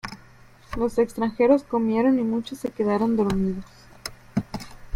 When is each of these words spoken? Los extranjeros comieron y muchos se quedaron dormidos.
Los 0.77 0.97
extranjeros 0.97 1.61
comieron 1.63 2.17
y 2.17 2.23
muchos 2.23 2.57
se 2.57 2.71
quedaron 2.71 3.15
dormidos. 3.15 3.65